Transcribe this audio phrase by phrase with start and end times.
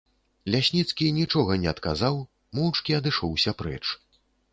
[0.53, 2.17] Лясніцкі нічога не адказаў,
[2.61, 3.83] моўчкі адышоўся прэч.